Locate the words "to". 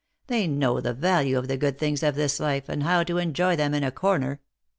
3.03-3.19